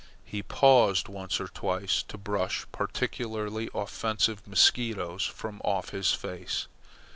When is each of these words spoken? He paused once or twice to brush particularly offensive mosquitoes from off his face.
He 0.25 0.41
paused 0.41 1.07
once 1.07 1.39
or 1.39 1.47
twice 1.47 2.01
to 2.07 2.17
brush 2.17 2.65
particularly 2.71 3.69
offensive 3.71 4.47
mosquitoes 4.47 5.27
from 5.27 5.61
off 5.63 5.89
his 5.91 6.11
face. 6.11 6.65